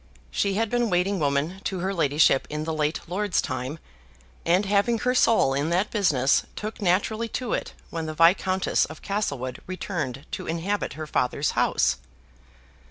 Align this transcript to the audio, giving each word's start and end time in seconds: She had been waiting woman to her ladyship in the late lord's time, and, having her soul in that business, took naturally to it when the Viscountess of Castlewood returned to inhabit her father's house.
She 0.31 0.55
had 0.55 0.71
been 0.71 0.89
waiting 0.89 1.19
woman 1.19 1.61
to 1.65 1.77
her 1.81 1.93
ladyship 1.93 2.47
in 2.49 2.63
the 2.63 2.73
late 2.73 3.01
lord's 3.07 3.39
time, 3.39 3.77
and, 4.47 4.65
having 4.65 4.97
her 4.97 5.13
soul 5.13 5.53
in 5.53 5.69
that 5.69 5.91
business, 5.91 6.41
took 6.55 6.81
naturally 6.81 7.27
to 7.27 7.53
it 7.53 7.73
when 7.91 8.07
the 8.07 8.15
Viscountess 8.15 8.85
of 8.85 9.03
Castlewood 9.03 9.59
returned 9.67 10.25
to 10.31 10.47
inhabit 10.47 10.93
her 10.93 11.05
father's 11.05 11.51
house. 11.51 11.97